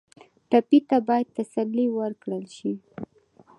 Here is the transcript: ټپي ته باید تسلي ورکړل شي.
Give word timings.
ټپي 0.49 0.79
ته 0.89 0.97
باید 1.07 1.27
تسلي 1.37 1.85
ورکړل 1.99 2.45
شي. 2.57 2.73